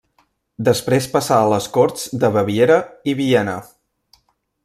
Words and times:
Després 0.69 1.07
passà 1.15 1.37
a 1.41 1.51
les 1.51 1.67
corts 1.75 2.07
de 2.23 2.33
Baviera 2.37 2.81
i 3.13 3.17
Viena. 3.23 3.57